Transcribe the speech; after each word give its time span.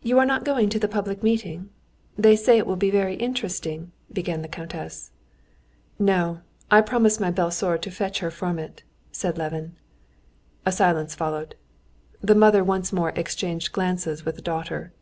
"You 0.00 0.20
are 0.20 0.24
not 0.26 0.44
going 0.44 0.68
to 0.68 0.78
the 0.78 0.86
public 0.86 1.24
meeting? 1.24 1.70
They 2.16 2.36
say 2.36 2.56
it 2.56 2.68
will 2.68 2.76
be 2.76 2.92
very 2.92 3.16
interesting," 3.16 3.90
began 4.12 4.42
the 4.42 4.46
countess. 4.46 5.10
"No, 5.98 6.42
I 6.70 6.80
promised 6.82 7.18
my 7.20 7.32
belle 7.32 7.50
sœur 7.50 7.80
to 7.80 7.90
fetch 7.90 8.20
her 8.20 8.30
from 8.30 8.60
it," 8.60 8.84
said 9.10 9.36
Levin. 9.36 9.74
A 10.64 10.70
silence 10.70 11.16
followed. 11.16 11.56
The 12.20 12.36
mother 12.36 12.62
once 12.62 12.92
more 12.92 13.10
exchanged 13.16 13.72
glances 13.72 14.24
with 14.24 14.38
a 14.38 14.40
daughter. 14.40 14.92